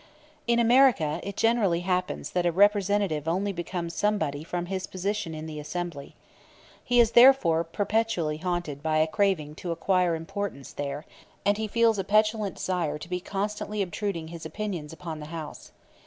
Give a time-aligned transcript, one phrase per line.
[0.47, 5.45] In America, it generally happens that a Representative only becomes somebody from his position in
[5.45, 6.15] the Assembly.
[6.83, 11.05] He is therefore perpetually haunted by a craving to acquire importance there,
[11.45, 15.71] and he feels a petulant desire to be constantly obtruding his opinions upon the House.